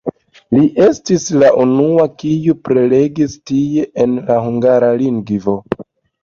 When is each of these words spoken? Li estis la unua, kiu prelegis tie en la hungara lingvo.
Li 0.53 0.61
estis 0.85 1.25
la 1.43 1.49
unua, 1.63 2.05
kiu 2.23 2.55
prelegis 2.69 3.37
tie 3.51 3.85
en 4.07 4.17
la 4.31 4.39
hungara 4.47 4.91
lingvo. 5.05 5.57